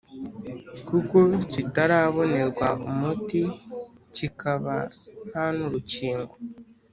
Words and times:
kuko 0.87 1.17
kitarabonerwa 1.51 2.67
umuti 2.89 3.41
kikaba 4.15 4.75
nta 5.29 5.45
nurukingo 5.55 6.35